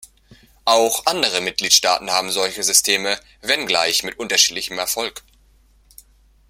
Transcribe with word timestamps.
Auch 0.65 1.05
andere 1.05 1.41
Mitgliedstaaten 1.41 2.09
haben 2.09 2.31
solche 2.31 2.63
Systeme, 2.63 3.19
wenngleich 3.43 4.01
mit 4.01 4.17
unterschiedlichem 4.17 4.79
Erfolg. 4.79 5.21